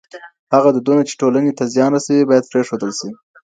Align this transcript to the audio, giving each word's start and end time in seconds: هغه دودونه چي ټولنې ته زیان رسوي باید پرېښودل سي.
هغه 0.53 0.69
دودونه 0.75 1.01
چي 1.09 1.13
ټولنې 1.21 1.51
ته 1.57 1.63
زیان 1.73 1.91
رسوي 1.97 2.23
باید 2.29 2.49
پرېښودل 2.51 2.91
سي. 2.99 3.09